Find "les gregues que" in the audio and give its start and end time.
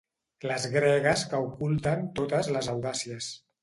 0.51-1.43